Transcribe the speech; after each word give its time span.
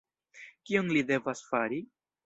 Kion 0.69 0.89
li 0.97 1.05
devas 1.13 1.47
fari? 1.53 1.83